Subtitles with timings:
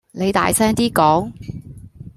[0.13, 1.31] 你大聲啲講